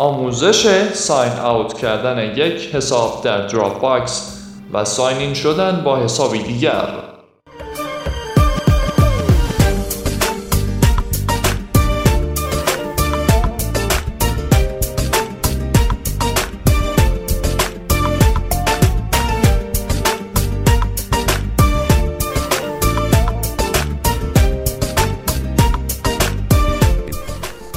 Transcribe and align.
آموزش 0.00 0.92
ساین 0.92 1.32
اوت 1.32 1.78
کردن 1.78 2.34
یک 2.36 2.74
حساب 2.74 3.24
در 3.24 3.46
دراپ 3.46 3.80
باکس 3.80 4.38
و 4.72 4.84
ساین 4.84 5.18
این 5.18 5.34
شدن 5.34 5.82
با 5.84 5.96
حسابی 5.96 6.42
دیگر. 6.42 7.09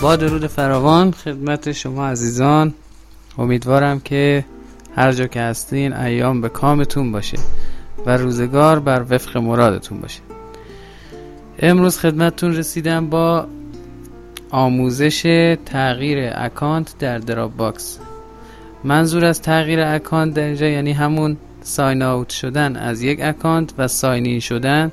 با 0.04 0.16
درود 0.16 0.48
فراوان 0.48 1.12
خدمت 1.12 1.72
شما 1.72 2.08
عزیزان. 2.08 2.74
امیدوارم 3.38 4.00
که 4.00 4.46
هر 4.96 5.12
جا 5.12 5.28
که 5.28 5.42
هستین 5.42 5.94
ایام 5.94 6.42
به 6.42 6.50
کامتون 6.50 7.12
باشه 7.12 7.38
و 8.06 8.18
روزگار 8.18 8.80
بر 8.80 9.06
وفق 9.10 9.38
مرادتون 9.38 10.00
باشه. 10.00 10.20
امروز 11.60 12.00
خدمتتون 12.00 12.56
رسیدم 12.56 13.10
با 13.10 13.48
آموزش 14.52 15.22
تغییر 15.66 16.32
اکانت 16.36 16.98
در 16.98 17.18
Dropbox. 17.18 18.00
منظور 18.84 19.26
از 19.26 19.42
تغییر 19.42 19.82
اکانت 19.82 20.34
در 20.34 20.44
اینجا 20.44 20.68
یعنی 20.68 20.92
همون 20.92 21.38
sign 21.62 22.02
out 22.02 22.30
شدن 22.30 22.76
از 22.76 23.02
یک 23.02 23.20
اکانت 23.22 23.74
و 23.78 23.88
sign 23.88 24.26
in 24.26 24.40
شدن 24.40 24.92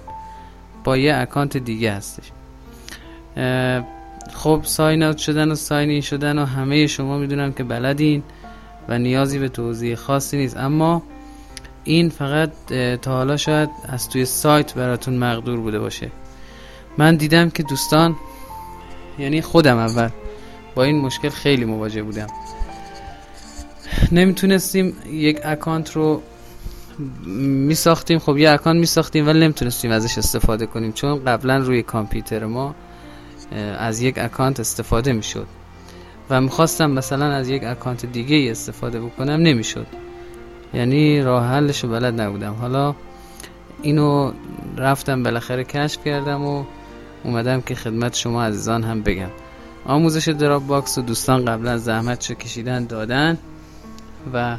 با 0.84 0.96
یه 0.96 1.16
اکانت 1.16 1.56
دیگه 1.56 1.92
هستش. 1.92 2.32
خب 4.34 4.60
ساین 4.64 5.02
اوت 5.02 5.18
شدن 5.18 5.50
و 5.50 5.54
ساین 5.54 5.90
این 5.90 6.00
شدن 6.00 6.38
و 6.38 6.44
همه 6.44 6.86
شما 6.86 7.18
می‌دونم 7.18 7.52
که 7.52 7.64
بلدین 7.64 8.22
و 8.88 8.98
نیازی 8.98 9.38
به 9.38 9.48
توضیح 9.48 9.94
خاصی 9.94 10.36
نیست. 10.36 10.56
اما 10.56 11.02
این 11.84 12.08
فقط 12.08 12.52
تا 13.02 13.12
حالا 13.12 13.36
شاید 13.36 13.70
از 13.88 14.08
توی 14.08 14.24
سایت 14.24 14.74
براتون 14.74 15.16
مقدور 15.16 15.60
بوده 15.60 15.78
باشه. 15.78 16.10
من 16.98 17.16
دیدم 17.16 17.50
که 17.50 17.62
دوستان 17.62 18.16
یعنی 19.18 19.40
خودم 19.40 19.76
اول 19.76 20.08
با 20.74 20.84
این 20.84 21.00
مشکل 21.00 21.28
خیلی 21.28 21.64
مواجه 21.64 22.02
بودم. 22.02 22.26
نمی‌تونستیم 24.12 24.96
یک 25.12 25.40
اکانت 25.44 25.92
رو 25.92 26.22
می 27.36 27.74
ساختیم 27.74 28.18
خب 28.18 28.38
یه 28.38 28.50
اکانت 28.50 28.80
می 28.80 28.86
ساختیم 28.86 29.26
ولی 29.26 29.40
نمی‌تونستیم 29.40 29.90
ازش 29.90 30.18
استفاده 30.18 30.66
کنیم 30.66 30.92
چون 30.92 31.24
قبلا 31.24 31.56
روی 31.56 31.82
کامپیوتر 31.82 32.44
ما 32.44 32.74
از 33.78 34.00
یک 34.00 34.18
اکانت 34.18 34.60
استفاده 34.60 35.12
می‌شد. 35.12 35.46
و 36.30 36.40
می‌خواستم 36.40 36.90
مثلا 36.90 37.24
از 37.26 37.48
یک 37.48 37.64
اکانت 37.64 38.06
دیگه 38.06 38.50
استفاده 38.50 39.00
بکنم 39.00 39.32
نمی‌شد. 39.32 39.86
یعنی 40.74 41.22
راه 41.22 41.46
حلش 41.46 41.84
بلد 41.84 42.20
نبودم. 42.20 42.52
حالا 42.52 42.94
اینو 43.82 44.32
رفتم 44.76 45.22
بالاخره 45.22 45.64
کشف 45.64 46.04
کردم 46.04 46.44
و 46.44 46.64
اومدم 47.24 47.60
که 47.60 47.74
خدمت 47.74 48.16
شما 48.16 48.44
عزیزان 48.44 48.84
هم 48.84 49.02
بگم. 49.02 49.30
آموزش 49.86 50.28
Dropbox 50.28 50.98
و 50.98 51.02
دوستان 51.02 51.44
قبلا 51.44 51.78
زحمت 51.78 52.32
کشیدن 52.32 52.84
دادن 52.84 53.38
و 54.34 54.56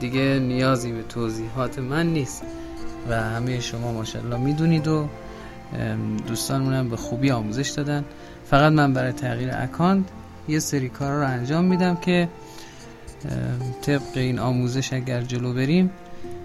دیگه 0.00 0.38
نیازی 0.38 0.92
به 0.92 1.02
توضیحات 1.02 1.78
من 1.78 2.06
نیست. 2.06 2.42
و 3.08 3.22
همه 3.22 3.60
شما 3.60 3.92
ماشاءالله 3.92 4.36
می‌دونید 4.36 4.88
و 4.88 5.08
دوستانمونم 6.26 6.88
به 6.88 6.96
خوبی 6.96 7.30
آموزش 7.30 7.70
دادن. 7.70 8.04
فقط 8.50 8.72
من 8.72 8.92
برای 8.92 9.12
تغییر 9.12 9.50
اکانت 9.52 10.04
یه 10.48 10.58
سری 10.58 10.88
کارا 10.88 11.20
رو 11.20 11.26
انجام 11.28 11.64
میدم 11.64 11.96
که 11.96 12.28
طبق 13.82 14.16
این 14.16 14.38
آموزش 14.38 14.92
اگر 14.92 15.20
جلو 15.20 15.54
بریم 15.54 15.90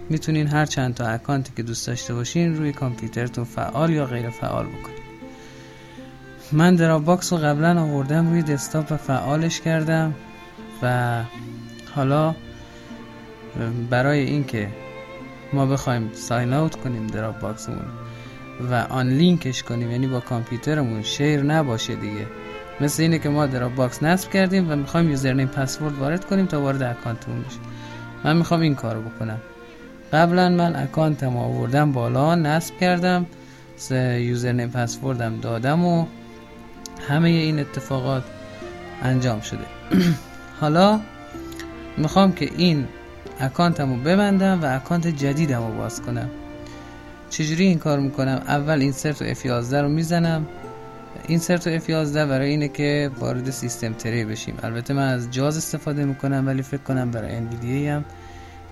می‌تونین 0.09 0.47
هر 0.47 0.65
چند 0.65 0.93
تا 0.93 1.07
اکانتی 1.07 1.53
که 1.57 1.63
دوست 1.63 1.87
داشته 1.87 2.13
باشین 2.13 2.57
روی 2.57 2.71
کامپیوترتون 2.71 3.43
فعال 3.43 3.89
یا 3.89 4.05
غیر 4.05 4.29
فعال 4.29 4.65
بکنین. 4.65 4.97
من 6.51 6.75
Dropbox 6.75 7.33
رو 7.33 7.39
قبلا 7.39 7.81
آوردم 7.81 8.29
روی 8.29 8.41
دسکتاپ 8.41 8.91
و 8.91 8.97
فعالش 8.97 9.61
کردم 9.61 10.13
و 10.83 11.23
حالا 11.95 12.35
برای 13.89 14.19
اینکه 14.19 14.67
ما 15.53 15.65
بخوایم 15.65 16.11
sign 16.13 16.53
out 16.53 16.75
کنیم 16.75 17.07
Dropbox 17.07 17.39
مون 17.39 17.85
و 18.71 18.73
unlink 18.73 19.09
ش 19.09 19.63
کنیم. 19.63 19.91
یعنی 19.91 20.07
با 20.07 20.19
کامپیوترمون 20.19 21.03
share 21.03 21.43
نباشه 21.43 21.95
دیگه. 21.95 22.25
مثل 22.81 23.03
اینه 23.03 23.19
که 23.19 23.29
ما 23.29 23.45
Dropbox 23.45 24.03
نصب 24.03 24.31
کردیم 24.31 24.71
و 24.71 24.75
می‌خوایم 24.75 25.09
username 25.09 25.47
password 25.47 25.97
وارد 25.97 26.25
کنیم 26.25 26.45
تا 26.45 26.61
وارد 26.61 26.83
اکانتمون 26.83 27.41
بشه. 27.41 27.59
من 28.23 28.37
می‌خوام 28.37 28.61
این 28.61 28.75
کارو 28.75 29.01
بکنم. 29.01 29.37
قبلا 30.13 30.49
من 30.49 30.75
اکانتم 30.75 31.37
آوردم 31.37 31.91
بالا 31.91 32.35
نصب 32.35 32.77
کردم 32.77 33.25
username 34.19 34.69
password 34.69 35.31
م 35.31 35.39
دادم 35.39 35.85
و 35.85 36.05
همه 37.09 37.29
این 37.29 37.59
اتفاقات 37.59 38.23
انجام 39.03 39.41
شده. 39.41 39.65
حالا 40.61 40.99
می‌خوام 41.97 42.31
که 42.31 42.49
این 42.57 42.87
اکانتمو 43.39 43.97
ببندم 43.97 44.59
و 44.63 44.75
اکانت 44.75 45.07
جدیدم 45.07 45.77
باز 45.77 46.01
کنم. 46.01 46.29
چجوری 47.31 47.65
این 47.65 47.79
کار 47.79 47.99
می‌کنم؟ 47.99 48.41
اول 48.47 48.79
اینسرت 48.81 49.21
و 49.21 49.33
F11 49.33 49.73
رو 49.73 49.89
می‌زنم. 49.89 50.47
اینسرت 51.27 51.67
و 51.67 51.79
F11 51.79 51.87
برای 52.15 52.49
اینه 52.49 52.67
که 52.67 53.11
وارد 53.19 53.49
سیستم 53.49 53.93
تری 53.93 54.25
بشیم. 54.25 54.57
البته 54.63 54.93
من 54.93 55.07
از 55.07 55.31
جاز 55.31 55.57
استفاده 55.57 56.05
می‌کنم 56.05 56.43
ولی 56.47 56.61
فکر 56.61 56.81
کنم 56.81 57.11
برای 57.11 57.39
NVDA 57.39 57.87
هم 57.87 58.05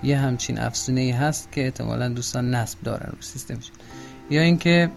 یه 0.02 0.18
همچین 0.18 0.58
افزونه 0.58 1.00
ای 1.00 1.10
هست 1.10 1.52
که 1.52 1.64
احتمالا 1.64 2.08
دوستان 2.08 2.54
نصب 2.54 2.78
دارن 2.84 3.10
رو 3.10 3.18
سیستمش. 3.20 3.70
یا 4.30 4.42
اینکه 4.42 4.90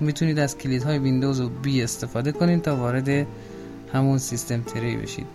می‌تونید 0.00 0.38
از 0.38 0.58
کلیدهای 0.58 0.98
ویندوز 0.98 1.40
و 1.40 1.48
B 1.48 1.82
استفاده 1.82 2.32
کنید 2.32 2.62
تا 2.62 2.76
وارد 2.76 3.26
همون 3.92 4.18
system 4.18 4.62
tray 4.62 4.96
بشید. 4.96 5.26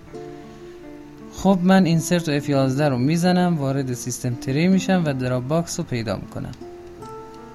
خب 1.34 1.60
من 1.64 1.86
Insert 1.86 2.30
و 2.30 2.40
F11 2.40 2.82
رو 2.82 2.98
می‌زنم 2.98 3.58
وارد 3.58 3.94
system 3.94 4.36
tray 4.36 4.68
میشم 4.68 5.04
و 5.06 5.14
Dropbox 5.14 5.80
رو 5.80 5.86
پیدا 5.86 6.16
می‌کنم. 6.16 6.52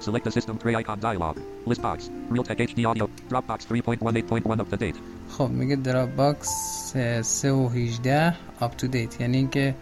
Select 0.00 0.24
the 0.24 0.30
system 0.30 0.58
tray 0.62 0.74
icon 0.80 0.98
dialog. 1.00 1.36
List 1.66 1.82
box. 1.82 1.98
Realtek 2.34 2.58
HD 2.70 2.78
audio. 2.90 3.06
Dropbox 3.30 3.58
3.18.1 3.66 4.60
up 4.60 4.68
to 4.70 4.76
date. 4.76 4.98
خب 5.38 5.50
میگه 5.50 5.76
Dropbox 5.76 6.48
3 7.22 7.52
و 7.52 7.68
18 7.68 8.36
up 8.60 8.76
to 8.76 8.86
date 8.86 9.20
یعنی 9.20 9.36
اینکه 9.36 9.74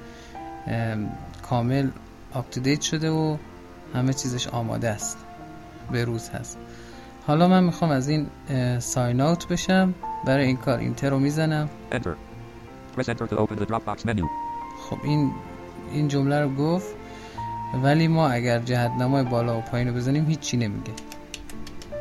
کامل 1.42 1.90
آپ 2.34 2.50
تو 2.50 2.60
دیت 2.60 2.80
شده 2.80 3.10
و 3.10 3.36
همه 3.94 4.12
چیزش 4.12 4.48
آماده 4.48 4.88
است 4.88 5.18
به 5.92 6.04
روز 6.04 6.28
هست 6.28 6.58
حالا 7.26 7.48
من 7.48 7.64
می‌خوام 7.64 7.90
از 7.90 8.08
این 8.08 8.26
ساین 8.78 9.20
اوت 9.20 9.48
بشم 9.48 9.94
برای 10.26 10.46
این 10.46 10.56
کار 10.56 10.78
اینتر 10.78 11.10
رو 11.10 11.18
می‌زنم 11.18 11.68
Enter. 11.92 12.14
Press 12.96 13.08
enter 13.08 13.26
to 13.26 13.36
open 13.36 13.56
the 13.58 13.66
Dropbox 13.66 14.04
menu. 14.04 14.24
خب 14.90 14.98
این 15.04 15.32
این 15.92 16.08
جمله 16.08 16.40
رو 16.40 16.54
گفت 16.54 16.95
ولی 17.82 18.08
ما 18.08 18.28
اگر 18.28 18.58
جهت 18.58 18.90
نمای 18.90 19.24
بالا 19.24 19.58
و 19.58 19.60
پایین 19.60 19.88
رو 19.88 19.94
بزنیم 19.94 20.26
هیچی 20.26 20.56
نمیگه 20.56 20.92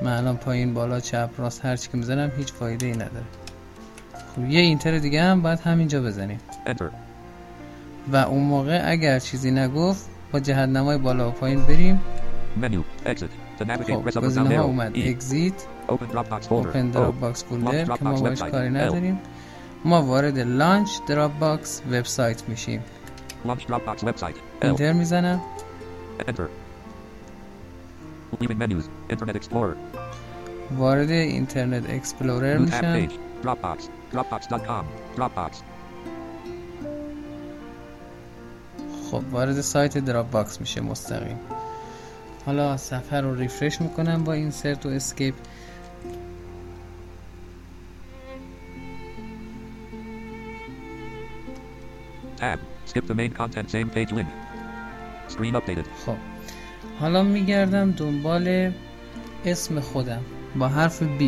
من 0.02 0.18
الان 0.18 0.38
پایین 0.38 0.74
بالا 0.74 1.00
چپ 1.00 1.30
راست 1.38 1.66
هر 1.66 1.76
چی 1.76 1.90
که 1.92 1.98
می‌زنم 1.98 2.32
هیچ 2.38 2.54
فایده 2.54 2.86
ای 2.86 2.92
نداره 2.92 3.26
خب 4.36 4.46
یه 4.50 4.60
اینتر 4.62 4.98
دیگه 4.98 5.24
هم 5.24 5.42
باید 5.42 5.60
همینجا 5.60 6.02
بزنیم 6.02 6.40
Enter. 6.68 6.84
و 8.12 8.16
اون 8.16 8.44
موقع 8.44 8.82
اگر 8.86 9.20
چیزی 9.20 9.52
نگفت 9.52 10.06
با 10.32 10.40
جهت 10.40 10.70
نمای 10.70 10.98
بالا 10.98 11.28
و 11.30 11.32
پایین 11.32 11.64
بریم 11.64 12.02
Menu. 12.62 13.08
Exit. 13.10 13.24
خب 13.88 14.22
گزینه 14.26 14.58
ها. 14.58 14.64
اومد 14.64 14.96
E. 14.96 15.08
Exit 15.08 15.54
Open 15.88 16.16
Dropbox 16.16 16.44
folder. 16.46 16.52
Open. 16.52 16.90
Dropbox 16.90 17.44
folder 17.44 17.86
Launch 17.86 17.98
که 18.00 18.04
ما 18.06 18.16
Dropbox 18.18 18.22
باش 18.22 18.40
website. 18.40 18.52
کاری. 18.52 18.70
نداریم 18.70 19.20
ما 19.86 20.02
وارد 20.04 20.40
launch 20.40 20.90
Dropbox 21.08 21.82
website 21.92 22.44
میشیم 22.50 22.82
Launch 23.48 23.68
Dropbox 23.68 24.04
website. 24.04 24.36
Enter 24.62 24.94
می‌زنم 24.94 25.42
Enter. 26.20 26.48
Leaving 28.42 28.60
menus. 28.62 28.86
Internet 29.14 29.36
Explorer. 29.36 29.76
وارد 30.78 31.10
Internet 31.10 31.90
Explorer 31.90 32.58
میشم. 32.58 33.08
Dropbox. 33.44 33.80
Dropbox.com. 34.14 34.86
Dropbox. 35.18 35.56
خب 39.12 39.24
وارد 39.32 39.62
سایت 39.62 39.98
Dropbox 39.98 40.62
میشه 40.62 40.82
مستقیم 40.82 41.40
حالا 42.46 42.78
صفحه 42.78 43.22
رو 43.22 43.36
refresh 43.36 43.82
می‌کنم 43.82 44.24
با 44.24 44.34
Insert 44.34 44.86
و 44.86 44.90
Escape 44.90 45.36
Tab. 52.40 52.75
Skip 52.86 53.06
the 53.08 53.16
main 53.22 53.32
content. 53.40 53.68
Same 53.76 53.90
page 53.96 54.12
link. 54.18 54.30
Screen 55.34 55.56
updated. 55.56 55.86
خب 56.06 56.16
حالا 57.00 57.24
میگردم 57.24 57.92
دنبال 57.92 58.74
اسم 59.46 59.80
خودم 59.80 60.22
با 60.56 60.68
حرف 60.68 61.04
B 61.20 61.24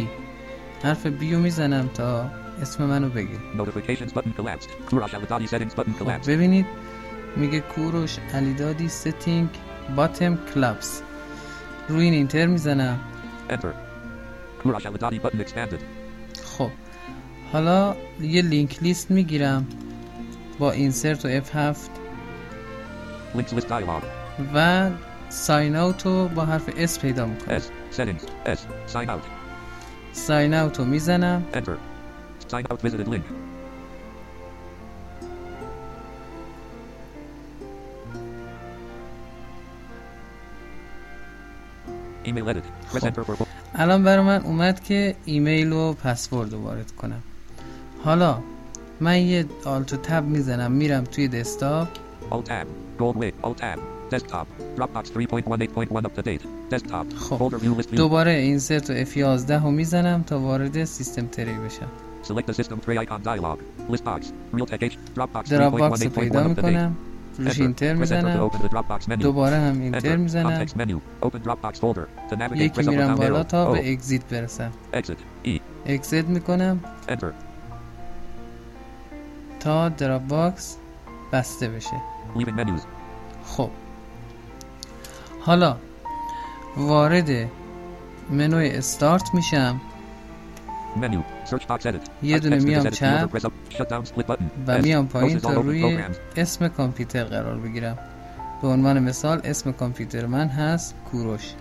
حرف 0.84 1.08
B 1.08 1.24
رو 1.34 1.40
می‌زنم 1.40 1.90
تا 1.94 2.32
اسم 2.62 2.86
منو 2.86 3.10
بگید 3.10 3.40
Notifications 3.58 4.12
button 4.12 4.42
collapsed. 4.42 4.92
Kourosh 4.92 5.12
Alidadi 5.12 5.48
settings 5.48 5.76
button 5.80 6.00
خب 6.00 6.06
collapsed. 6.06 6.28
ببینید 6.28 6.66
میگه 7.36 7.60
کوروش 7.60 8.18
علیدادی 8.34 8.90
setting 8.90 9.50
button 9.96 10.40
collapsed 10.54 11.02
روی 11.90 12.04
این 12.04 12.14
Enter 12.14 12.46
می‌زنم 12.46 13.00
Enter. 13.50 13.74
Kourosh 14.64 14.84
Alidadi 14.84 15.20
button 15.20 15.40
expanded. 15.40 15.82
خب 16.44 16.70
حالا 17.54 17.96
یه 18.22 18.42
link 18.42 18.84
list 18.84 19.12
می‌گیرم 19.12 19.68
با 20.60 20.72
Insert 20.72 21.26
و 21.26 21.40
F7 21.42 21.78
Links 23.36 23.54
list 23.54 23.68
dialog. 23.70 24.04
و 24.54 24.90
ساین 25.30 25.76
اوت 25.76 26.06
رو 26.06 26.28
با 26.28 26.46
حرف 26.46 26.96
S 26.96 27.00
پیدا 27.00 27.26
می‌کنم 27.26 27.60
S. 27.60 27.62
Settings. 27.98 28.22
S. 28.46 28.60
Sign 28.94 29.08
out. 29.08 29.22
ساین 30.14 30.54
اوت 30.54 30.80
رو 30.80 30.86
می‌زنم 30.86 31.46
Enter. 31.54 31.78
Sign 32.52 32.64
out 32.64 32.88
visited 32.88 33.08
link. 33.08 33.24
Email 42.28 42.50
edit. 42.50 42.64
Press 42.92 43.20
خب. 43.20 43.48
الان 43.76 44.04
برای 44.04 44.26
من 44.26 44.42
اومد 44.42 44.84
که 44.84 45.16
ایمیل 45.26 45.72
و 45.72 45.94
پسورد 45.94 46.54
رو 46.54 46.62
وارد 46.62 46.92
کنم 46.92 47.24
حالا 48.04 48.40
من 49.02 49.18
یه 49.18 49.46
Alt 49.66 49.94
و 49.94 49.98
Tab 49.98 50.24
می‌زنم 50.26 50.72
میرم 50.72 51.04
توی 51.04 51.28
دسکتاپ 51.28 51.88
Alt 52.32 52.48
tab. 52.48 52.68
Gold 53.02 53.18
wave. 53.22 53.48
Alt 53.48 53.58
tab. 53.64 53.80
Desktop. 54.12 54.48
Dropbox 54.78 55.06
3.18.1 55.10 56.06
up 56.08 56.14
to 56.18 56.22
date. 56.22 56.44
Desktop. 56.72 57.16
خب. 57.16 57.54
دوباره 57.96 58.32
Insert 58.32 58.90
و 58.90 59.06
F11 59.06 59.52
رو 59.52 59.72
می‌زنم 59.72 60.24
تا 60.24 60.40
وارد 60.40 60.84
system 60.84 61.28
tray 61.28 61.54
بشم 61.54 61.88
Select 62.24 62.52
the 62.52 62.56
system 62.56 62.76
tray 62.86 63.06
icon 63.06 63.22
dialog. 63.24 63.58
List 63.92 64.04
box. 64.04 64.22
Realtek 64.54 64.82
H. 64.82 64.94
Dropbox 65.18 65.50
Dropbox 65.50 66.04
رو 66.04 66.12
3.18.1 66.12 66.20
پیدا 66.20 66.44
up 66.44 66.48
to 66.48 66.50
date. 66.50 66.64
می‌کنم 66.64 66.96
روش. 67.38 67.60
Enter 67.60 67.94
می‌زنم. 67.94 68.50
دوباره 69.20 69.56
هم 69.56 69.82
Enter. 69.82 70.16
می‌زنم 70.16 70.66
یکی 72.56 72.82
میرم 72.88 73.16
بالا. 73.16 73.44
تا. 73.44 73.72
به 73.72 73.92
Exit 73.92 74.26
برسم 74.30 74.72
Exit. 74.94 75.48
E. 75.48 75.60
exit 75.86 76.26
می‌کنم 76.26 76.80
Enter. 77.08 77.47
تا 79.60 79.90
Dropbox 79.90 80.78
بسته 81.34 81.68
بشه. 81.68 82.02
خب. 83.46 83.70
حالا 85.42 85.78
وارد 86.78 87.30
منوی 88.30 88.70
استارت 88.70 89.34
میشم. 89.34 89.82
منو. 90.96 91.22
یه 92.24 92.40
دونه 92.40 92.60
میام 92.60 92.90
چپ 92.90 93.30
و 94.68 94.82
میام 94.82 95.08
پایین 95.08 95.40
تا 95.40 95.54
روی 95.54 96.04
اسم 96.38 96.68
کامپیوتر 96.68 97.24
قرار 97.24 97.58
بگیرم. 97.58 97.98
به 98.62 98.68
عنوان 98.68 99.00
مثال 99.00 99.42
اسم 99.44 99.72
کامپیوتر 99.72 100.26
من 100.26 100.48
هست 100.48 100.96
کوروش. 101.12 101.54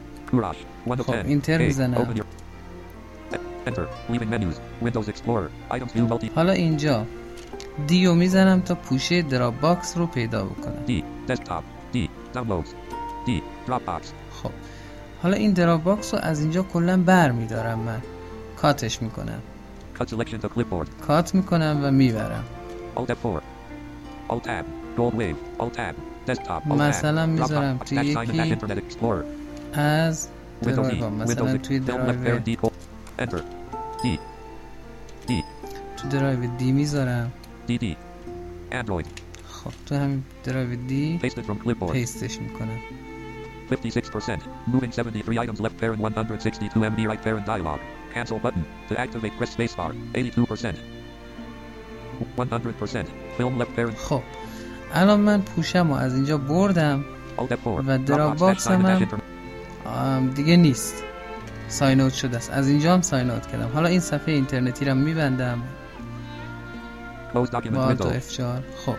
خب 0.99 1.15
Enter 1.25 1.59
می‌زنم. 1.59 2.17
حالا 6.35 6.53
اینجا 6.53 7.07
D 7.87 7.96
رو 7.96 8.15
می‌زنم 8.15 8.61
تا 8.61 8.75
پوشه 8.75 9.23
Dropbox 9.23 9.97
رو 9.97 10.07
پیدا 10.07 10.45
بکنم. 10.45 10.85
D 10.87 11.05
Desktop 11.29 11.65
D 11.93 12.09
Dropbox 12.33 12.69
D 13.27 13.43
Dropbox. 13.67 14.13
خب 14.43 14.51
حالا 15.23 15.37
این 15.37 15.53
Dropbox 15.53 16.15
رو 16.15 16.21
از 16.23 16.41
اینجا 16.41 16.63
کلا 16.63 17.03
بر 17.03 17.31
میدارم 17.31 17.79
من. 17.79 18.03
cut 18.57 18.84
ش 18.84 19.03
می‌کنم. 19.03 19.43
Cut 19.99 20.11
selection 20.11 20.39
to 20.39 20.49
clipboard 20.49 20.89
cut 21.07 21.35
می‌کنم 21.35 21.81
و 21.83 21.91
می‌برم. 21.91 22.45
Alt 22.97 23.07
tab 23.07 23.17
four 23.17 23.43
Alt 24.31 24.41
tab 24.41 24.65
Gold 24.97 25.19
Wave 25.19 25.37
Alt 25.61 25.71
tab 25.71 25.95
Desktop 26.27 26.67
مثلا 26.67 27.27
می‌ذارم 27.27 27.79
توی 27.79 27.99
یکی 27.99 28.57
از 29.73 30.29
درایو 30.63 31.11
مثلا 31.11 31.57
توی 31.57 31.81
درایو 36.11 36.47
D 36.59 36.73
می‌ذارم. 36.73 37.33
DD 37.69 37.85
Android. 38.73 39.07
خب 39.49 39.71
تو 39.87 40.09
درایو 40.45 40.77
D 40.87 41.19
paste 41.93 42.26
ش 42.26 42.39
می‌کنم 42.39 42.79
56% 43.71 43.75
moving 44.73 44.93
73 44.99 45.47
items 45.47 45.61
left 45.61 45.77
paren 45.81 46.01
162 46.01 46.81
MB 46.81 46.99
right 47.11 47.23
paren 47.25 47.47
dialog 47.47 47.81
cancel 48.15 48.39
button 48.45 48.65
to 48.89 48.95
activate 48.95 49.35
press 49.39 49.51
spacebar. 49.57 49.91
82% 50.15 50.77
100% 52.39 53.07
film 53.39 53.61
left 53.61 53.75
pair 53.77 53.91
خب 53.97 54.23
الان 54.95 55.21
من 55.21 55.43
پوشم 55.43 55.91
و 55.91 55.95
از 55.95 56.15
اینجا 56.15 56.39
بردم 56.39 57.05
و 57.87 57.99
دراو 57.99 58.35
باکس 58.35 58.69
هم 58.69 60.31
دیگه 60.35 60.57
نیست. 60.57 61.05
ساین 61.69 62.01
اوت 62.01 62.15
شده 62.15 62.37
است. 62.37 62.51
از 62.51 62.69
اینجا 62.69 62.95
هم 62.95 63.01
ساین 63.01 63.31
اوت 63.31 63.47
کردم. 63.47 63.71
حالا 63.75 63.89
این 63.89 64.01
صفحه 64.01 64.35
اینترنتی 64.35 64.85
رو 64.85 64.95
میبندم. 64.95 65.63
Window. 67.35 68.05
F4 68.05 68.41
خب 68.87 68.97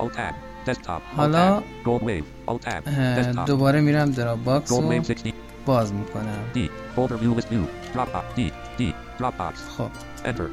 Alt 0.00 0.12
tab. 0.12 0.34
Desktop. 0.68 0.86
Alt 0.86 1.16
حالا 1.16 1.60
tab. 1.60 1.86
Gold 1.86 2.02
wave. 2.02 2.50
Alt 2.52 2.62
tab. 2.68 2.88
اه، 2.88 3.32
Desktop. 3.32 3.46
دوباره 3.46 3.80
میرم 3.80 4.10
دراپ 4.10 4.38
باکس 4.44 4.70
رو 4.70 5.02
wave 5.02 5.06
60. 5.06 5.34
باز 5.66 5.92
می‌کنم 5.92 6.38
D. 6.54 6.58
Folder 6.58 7.12
view 7.12 7.40
list 7.40 7.46
view. 7.46 7.96
Dropbox. 7.96 8.38
D. 8.38 8.40
D. 8.78 8.82
Dropbox. 9.20 9.54
خب 9.78 9.90
Enter. 10.24 10.50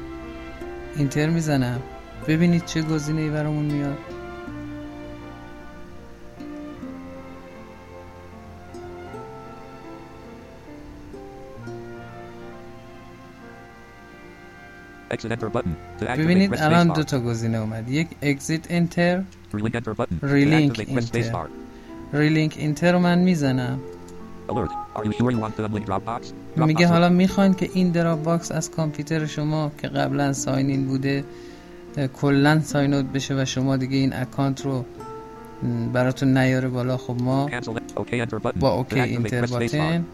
اینتر 0.96 1.28
می‌زنم 1.28 1.82
ببینید 2.28 2.64
چه 2.64 2.82
گزینه 2.82 3.20
ای 3.20 3.30
برامون 3.30 3.64
میاد 3.64 3.98
ببینید 16.18 16.54
الان. 16.58 16.88
دو 16.88 17.02
تا 17.02 17.20
گزینه 17.20 17.58
اومد 17.58 17.90
یک 17.90 18.08
اگزیت 18.22 18.60
انتر 18.70 19.22
Relink 19.54 19.74
enter 19.74 19.94
Relink 20.22 20.76
enter. 20.78 21.02
spacebar. 21.02 21.48
ریلینک 22.12 22.54
اینتر 22.58 22.92
رو 22.92 22.98
من 22.98 23.18
می‌زنم 23.18 23.78
Alert. 24.48 24.98
Are 24.98 25.04
you 25.04 25.12
sure 25.12 25.30
you 25.30 25.40
want 25.40 25.56
to 25.56 25.62
unlink 25.68 25.86
Dropbox? 25.86 26.32
میگه 26.56 26.86
حالا 26.86 27.08
می‌خواین 27.08 27.54
که 27.54 27.70
این 27.74 27.90
Dropbox 27.90 28.52
از 28.52 28.70
کامپیوتر 28.70 29.26
شما 29.26 29.72
که 29.78 29.88
قبلا 29.88 30.32
sign 30.32 30.70
in 30.70 30.86
بوده 30.86 31.24
کلا 32.20 32.60
sign 32.60 32.94
out 32.94 33.04
بشه 33.04 33.42
و 33.42 33.44
شما 33.44 33.76
دیگه 33.76 33.96
این 33.96 34.12
account 34.12 34.64
رو 34.64 34.84
براتون 35.92 36.38
نیاره 36.38 36.68
بالا 36.68 36.96
خب 36.96 37.16
ما. 37.22 37.50
با 38.60 38.70
OK 38.72 39.00
Enter. 39.00 39.46
Button 39.46 40.04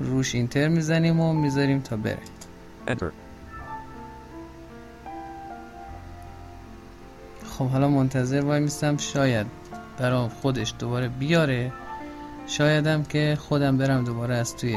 روش 0.00 0.34
Enter 0.34 0.68
می‌زنیم 0.68 1.20
و 1.20 1.32
می‌ذاریم 1.32 1.80
تا 1.80 1.96
بره 1.96 2.18
خب 7.58 7.66
حالا 7.66 7.88
منتظر 7.88 8.44
وای 8.44 8.60
میستم 8.60 8.96
شاید 8.96 9.46
برام 9.98 10.28
خودش 10.28 10.74
دوباره 10.78 11.08
بیاره 11.08 11.72
شایدم 12.46 13.02
که 13.02 13.38
خودم 13.40 13.76
برم 13.76 14.04
دوباره 14.04 14.34
از 14.34 14.56
توی 14.56 14.76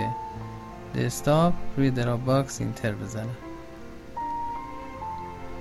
desktop 0.96 1.54
روی 1.78 1.92
Dropbox 1.92 2.62
Enter 2.62 2.92
بزنم 2.92 3.38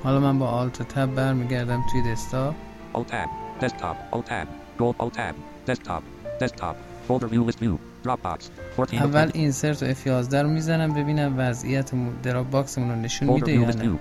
حالا 0.02 0.20
من 0.20 0.38
با 0.38 0.49
Alt 0.49 0.82
Tab 0.82 1.14
برمیگردم 1.14 1.85
توی 1.92 2.12
desktop 2.12 2.54
Alt 2.96 3.08
tab. 3.08 3.28
Desktop. 3.61 3.96
Alt 4.14 4.26
tab. 4.26 4.46
Gold. 4.78 4.94
Alt 4.99 5.14
tab. 5.14 5.35
Desktop. 5.66 6.02
Desktop. 6.40 6.76
Folder 7.06 7.28
view 7.28 7.44
list 7.44 7.58
view. 7.58 7.78
Dropbox. 8.04 8.38
14 8.76 8.99
of 8.99 9.02
اول 9.02 9.26
20. 9.26 9.37
Insert 9.37 9.82
و 9.82 9.94
F11 9.94 10.35
رو 10.35 10.49
می‌زنم 10.49 10.94
ببینم 10.94 11.35
وضعیت 11.38 11.90
Dropbox 12.23 12.50
مون 12.50 12.90
رو 12.90 12.96
نشون 12.96 13.28
میده 13.28 13.52
یا 13.52 13.70
نه. 13.70 13.99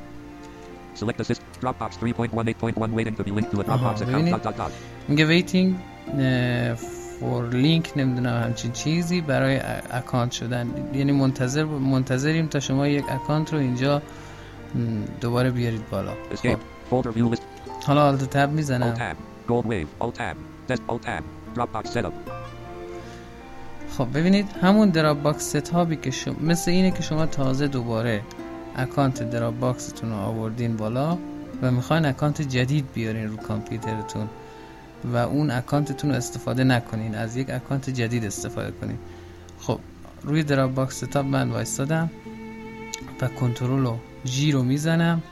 Select 0.95 1.17
the 1.17 1.23
system. 1.23 1.44
Dropbox 1.65 1.91
3.18.1 1.97 2.93
waiting 2.97 3.15
to 3.19 3.23
be 3.23 3.31
linked 3.37 3.51
to 3.53 3.57
a 3.61 3.63
Dropbox 3.63 3.95
account. 4.01 4.29
Dot, 4.29 4.43
dot, 4.43 4.57
dot. 4.57 4.71
میگه 5.07 5.25
waiting 5.25 5.75
for 7.19 7.49
link 7.49 7.91
نمی‌دونم 7.95 8.43
همچین 8.43 8.71
چیزی 8.71 9.21
برای 9.21 9.59
account 9.91 10.31
شدن 10.31 10.67
یعنی 10.93 11.11
منتظر 11.11 11.63
منتظریم 11.63 12.47
تا 12.47 12.59
شما 12.59 12.87
یک 12.87 13.05
account 13.09 13.53
رو 13.53 13.59
اینجا 13.59 14.01
دوباره 15.21 15.51
بیارید 15.51 15.89
بالا. 15.89 16.11
خب. 16.35 16.57
حالا 17.85 18.07
Alt 18.07 18.29
Tab 18.29 18.51
می‌زنم. 18.51 19.17
خب 23.97 24.07
ببینید 24.13 24.47
همون 24.61 24.89
Dropbox 24.89 25.21
setup 25.21 25.55
ی 25.55 25.95
که 25.95 26.11
شما 26.11 26.35
مثل 26.41 26.71
اینه 26.71 26.91
که 26.91 27.03
شما 27.03 27.25
تازه 27.25 27.67
دوباره 27.67 28.21
account 28.75 29.29
Dropbox 29.29 29.59
تون 29.59 30.09
رو 30.09 30.15
آوردین 30.15 30.75
بالا 30.75 31.17
و 31.61 31.71
می‌خواین 31.71 32.05
account 32.05 32.41
جدید 32.41 32.85
بیارین 32.93 33.27
رو 33.27 33.37
کامپیوترتون 33.37 34.29
و 35.05 35.15
اون 35.17 35.51
account 35.51 35.92
تون 35.92 36.09
رو 36.09 36.15
استفاده 36.15 36.63
نکنین 36.63 37.15
از 37.15 37.37
یک 37.37 37.49
account 37.49 37.89
جدید 37.89 38.25
استفاده 38.25 38.71
کنین 38.71 38.97
خب 39.59 39.79
روی 40.23 40.43
Dropbox 40.43 41.03
setup 41.03 41.25
من 41.25 41.49
وایستادم 41.49 42.09
و 43.21 43.27
کنترل 43.27 43.85
و 43.85 43.97
G 44.25 44.51
رو 44.51 44.63
می‌زنم 44.63 45.23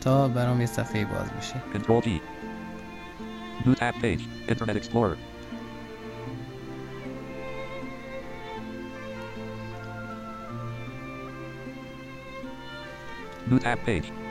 تا 0.00 0.28
برام 0.28 0.60
یه 0.60 0.66
صفحه 0.66 1.04
باز 1.04 1.30
بشه 1.38 1.62
Control 1.74 2.02
G. 2.04 2.08
New 3.64 3.74
tab 3.74 3.94
page. 4.02 4.22
Internet 4.48 4.76
Explorer. 4.76 5.16
New 13.50 13.60
page. 13.86 14.27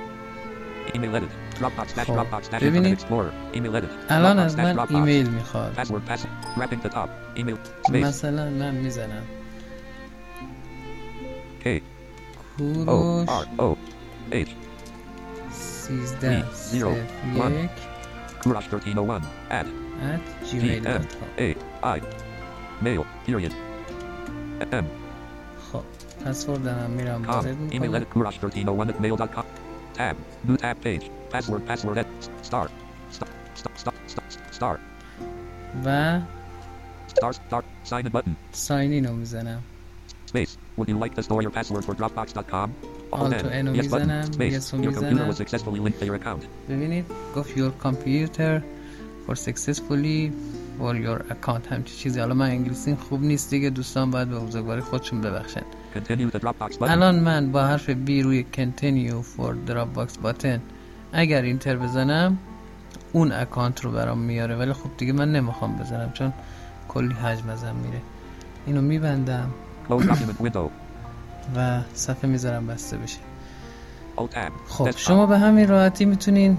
Email 0.96 1.15
edit. 1.15 1.29
Dropbox 1.60 1.88
dash 1.98 2.06
خب، 2.08 2.15
Dropbox 2.17 2.44
dash 2.44 2.53
Internet 2.53 2.63
ببینید. 2.63 3.00
Explorer. 3.00 3.56
Email 3.58 3.75
edit. 3.82 4.12
الان 4.12 4.38
Dropbox 4.38 4.39
از 4.46 4.56
dash 4.56 4.60
من 4.60 4.75
Dropbox. 4.75 4.91
ایمیل 4.91 5.29
می‌خواد 5.29 5.75
Password 5.75 6.12
pass. 6.12 6.20
Wrapping 6.60 6.88
the 6.88 6.89
top. 6.89 7.10
Email. 7.39 7.56
Space. 7.88 7.94
مثلا 7.94 8.50
من 8.50 8.75
می‌زنم 8.75 9.24
K. 11.63 11.67
O. 11.67 12.62
کوروش 12.86 13.29
R. 13.29 13.62
O. 13.62 13.75
H. 14.34 14.50
سیزده 15.51 16.41
three, 16.41 16.53
صفر 16.56 16.77
zero, 16.79 16.89
one. 17.39 17.51
یک 17.51 17.70
Courage 18.44 18.67
1301. 18.74 19.22
Add. 19.51 19.67
at 20.13 20.22
G. 20.48 20.50
gmail 20.51 20.86
M. 20.86 21.01
dot 21.01 21.12
com. 21.20 21.29
A. 21.39 21.50
I. 21.98 22.00
Mail. 22.86 23.03
Period. 23.27 23.53
M. 24.72 24.86
خب 25.72 25.84
پسوردم 26.25 26.89
میرم 26.89 27.24
Com. 27.25 27.29
وارد 27.29 27.58
Email 27.72 27.82
می‌کنم 27.82 28.00
edit 28.00 28.17
courage 28.17 28.38
1301 28.44 28.89
at 28.89 29.01
mail.com. 29.01 29.46
Tab. 29.97 30.16
New 30.49 30.57
tab 30.57 30.76
page. 30.87 31.04
Password. 31.31 31.62
Password 31.66 31.99
edit. 31.99 32.23
Star. 32.42 32.66
Star. 33.16 33.28
Star. 33.61 33.73
Star. 33.83 33.95
Star. 34.09 34.25
Star. 34.59 34.76
و 35.85 36.21
Star. 37.09 37.33
Star. 37.33 37.62
Sign 37.90 38.07
in 38.07 38.12
button. 38.12 38.37
ساین 38.52 39.04
رو 39.07 39.14
میزنم 39.14 39.62
Space. 40.28 40.57
Would 40.78 40.88
you 40.88 40.99
like 41.04 41.14
to 41.19 41.23
store 41.23 41.42
your 41.42 41.50
password 41.59 41.85
for 41.85 41.95
Dropbox.com? 41.95 42.69
Alt 43.12 43.33
N. 43.33 43.66
N 43.66 43.69
رو 43.69 43.75
Yes 43.76 43.87
button. 43.87 43.95
میزنم. 43.95 44.23
Space. 44.25 44.52
Yes 44.62 44.75
رو 44.75 44.83
Your 44.85 44.95
computer 44.95 45.02
میزنم. 45.12 45.31
was 45.31 45.37
successfully 45.37 45.81
linked 45.81 46.00
to 46.00 46.07
your 46.07 46.16
account. 46.23 46.42
ببینید 46.71 47.04
گفت 47.37 47.57
your 47.57 47.73
computer 47.87 48.62
for 49.26 49.35
successfully 49.35 50.31
for 50.78 50.95
your 51.07 51.21
account 51.33 51.66
همچی 51.73 51.97
چیزی 51.97 52.21
حالا 52.21 52.35
من 52.35 52.47
انگلیسی 52.50 52.95
خوب 52.97 53.23
نیست 53.23 53.50
دیگه 53.50 53.71
دوستان 53.71 54.11
باید 54.11 54.28
به 54.28 54.38
بزرگواری 54.38 54.81
خودشون 54.81 55.21
ببخشن 55.21 55.62
الان 56.82 57.20
من 57.20 57.51
با 57.51 57.63
حرف 57.65 57.89
B 57.89 58.10
روی 58.10 58.46
continue 58.53 59.38
for 59.38 59.70
dropbox 59.70 60.25
button. 60.25 60.60
اگر 61.13 61.41
اینتر 61.41 61.75
بزنم 61.75 62.38
اون 63.13 63.32
اکانت 63.32 63.86
رو 63.86 63.91
برام 63.91 64.17
میاره. 64.17 64.56
ولی 64.56 64.74
خب 64.74 64.89
دیگه 64.98 65.13
من 65.13 65.32
نمی‌خوام 65.32 65.77
بزنم 65.77 66.12
چون 66.13 66.34
کلی 66.88 67.13
حجم 67.13 67.50
ازم 67.50 67.75
میره. 67.75 68.01
اینو 68.65 68.82
میبندم. 68.82 69.50
و 71.56 71.82
صفحه 71.94 72.29
می‌ذارم 72.29 72.67
بسته 72.67 72.98
بشه. 72.98 73.20
خب. 74.67 74.91
شما 74.91 75.25
به 75.25 75.38
همین 75.38 75.67
راحتی 75.67 76.06
می‌تونین. 76.06 76.58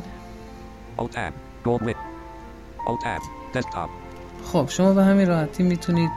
خب 4.44 4.66
شما 4.68 4.94
به 4.94 5.04
همین 5.04 5.28
راحتی 5.28 5.62
می‌تونید 5.62 6.11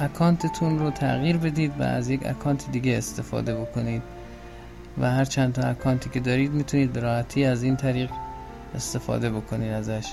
account 0.00 0.55
تون 0.55 0.78
رو 0.78 0.90
تغییر 0.90 1.36
بدید 1.36 1.80
و 1.80 1.82
از 1.82 2.10
یک 2.10 2.26
account 2.26 2.70
دیگه 2.72 2.96
استفاده 2.96 3.54
بکنید. 3.54 4.02
و 4.98 5.10
هر 5.10 5.24
چند 5.24 5.52
تا 5.52 5.62
account 5.62 6.04
ی 6.04 6.10
که 6.10 6.20
دارید 6.20 6.52
می‌تونید 6.52 6.92
به 6.92 7.00
راحتی 7.00 7.44
از 7.44 7.62
این 7.62 7.76
طریق 7.76 8.10
استفاده 8.74 9.30
بکنید 9.30 9.72
ازش. 9.72 10.06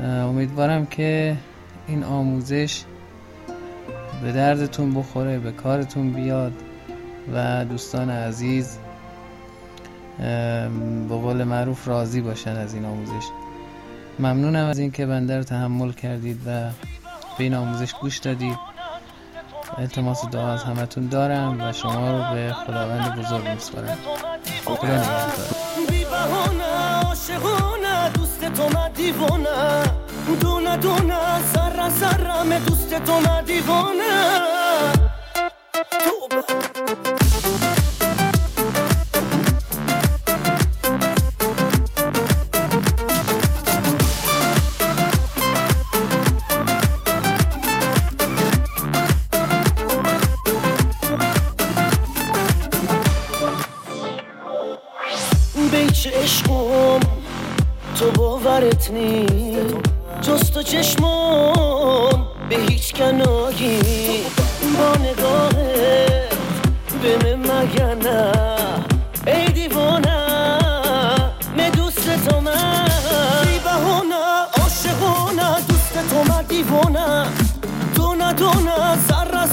امیدوارم 0.00 0.86
که 0.86 1.36
این 1.86 2.04
آموزش 2.04 2.84
به 4.22 4.32
دردتون 4.32 4.94
بخوره 4.94 5.38
به 5.38 5.52
کارتون 5.52 6.12
بیاد 6.12 6.52
و 7.34 7.64
دوستان 7.64 8.10
عزیز 8.10 8.78
به 11.08 11.08
قول 11.08 11.44
معروف 11.44 11.88
راضی 11.88 12.20
باشن 12.20 12.56
از 12.56 12.74
این 12.74 12.84
آموزش. 12.84 13.24
ممنونم 14.18 14.66
از 14.66 14.78
اینکه 14.78 15.06
بنده 15.06 15.36
رو 15.36 15.44
تحمل 15.44 15.92
کردید 15.92 16.40
و 16.46 16.70
به 17.38 17.44
این 17.44 17.54
آموزش 17.54 17.94
گوش 17.94 18.18
دادید. 18.18 18.69
التماس 19.78 20.26
دعا 20.26 20.52
از 20.52 20.64
همتون 20.64 21.08
دارم 21.08 21.60
و 21.60 21.72
شما 21.72 22.10
رو 22.10 22.34
به 22.34 22.52
خداوند 22.52 23.16
بزرگ 23.18 23.48
میسپارم. 23.48 23.98
خدا 24.64 24.88
نگهدار. 24.88 25.30
دوست 28.14 28.44
تو 28.54 28.68
من 28.78 28.92
دیوانه. 28.92 29.82
دونه 30.40 30.76
دونه 30.76 31.42
سر 31.54 31.90
سرم 31.90 32.58
دوست 32.58 33.04
تو 33.04 33.20
من 33.20 33.44
دیوانه. 33.44 35.09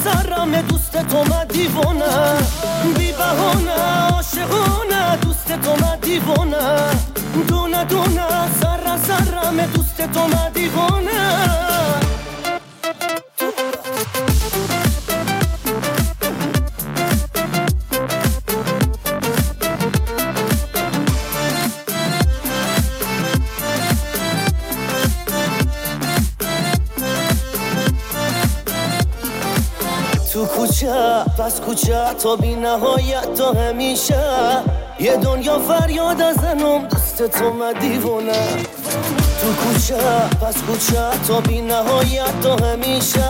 سرم 0.08 0.62
دوست 0.62 0.92
تو 0.92 1.24
من 1.24 1.48
دیوانه. 1.48 2.38
بی 2.98 3.12
بهانه 3.12 3.72
عاشقانه 4.12 5.18
دوست 5.22 5.62
تو 5.62 5.86
من 5.86 6.00
دیوانه. 6.00 6.92
دونه 7.48 7.86
دونه 7.86 8.28
سر 8.62 8.98
سرم 9.08 9.66
دوست 9.66 10.02
تو 10.14 10.28
من 10.28 10.52
دیوانه. 10.54 12.07
کوچه 30.68 31.24
پس 31.38 31.60
کوچه 31.62 32.14
تا 32.24 32.36
بی 32.36 32.56
نهایت 32.56 33.34
تا 33.34 33.52
همیشه. 33.52 34.24
یه 35.00 35.18
دنیا 35.18 35.60
فریاد 35.60 36.22
ازنم 36.22 36.88
دست 36.88 37.24
تو 37.24 37.54
من 37.54 37.74
دیوونه 37.74 38.58
تو 39.42 39.54
کوچه 39.54 39.96
پس 40.42 40.58
کوچه 40.58 41.10
تا 41.28 41.42
بی 41.42 41.62
نهایت 41.62 42.42
تا 42.42 42.56
همیشه. 42.56 43.30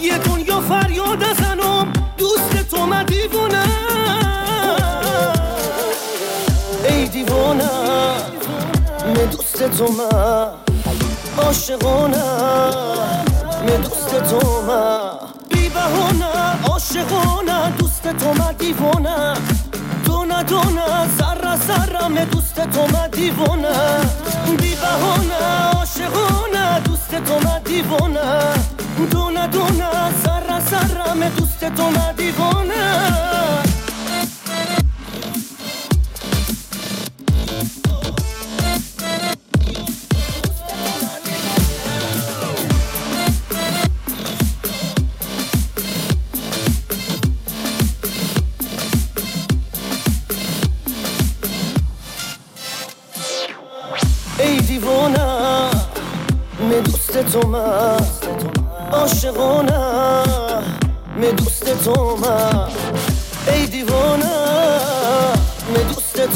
یه 0.00 0.18
دنیا 0.18 0.60
فریاد 0.60 1.22
ازنم 1.24 1.92
دوست 2.16 2.70
تو 2.70 2.86
من 2.86 3.04
دیوونه 3.04 3.64
ای 6.88 7.06
دیوونه 7.06 7.70
من 9.06 9.26
دوست 9.30 9.62
تو 9.78 9.92
من. 9.92 10.48
عاشقانه 11.44 12.24
من 13.66 13.76
دوست 13.82 14.30
تو 14.30 14.62
من. 14.62 15.23
بی 15.84 15.90
بهانه 15.90 16.66
عاشقانه 16.68 17.70
دوست 17.78 18.02
تو 18.02 18.32
من 18.34 18.52
دیوانه. 18.52 19.34
دونه 20.04 20.42
دونه 20.42 21.08
سر 21.18 21.56
سرم 21.66 22.24
دوست 22.24 22.60
تو 22.60 22.86
من 22.86 23.10
دیوانه. 23.10 23.68
بی 24.60 24.74
بهانه 24.74 25.44
عاشقانه 25.74 26.80
دوست 26.84 27.14
تو 27.14 27.34
من 27.34 27.62
دیوانه. 27.64 28.20
دونه 29.10 29.46
دونه 29.46 29.90
سر 30.24 30.60
سرم 30.70 31.28
دوست 31.28 31.64
تو 31.64 31.90
من 31.90 32.14
دیوانه. 32.16 33.83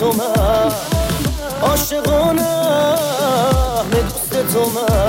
تو 0.08 0.16
من 0.16 0.72
به 3.90 4.02
دوست 4.02 4.52
تو 4.52 4.60
من. 4.70 5.07